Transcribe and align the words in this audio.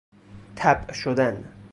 طبع 0.55 0.91
شدن 0.93 1.45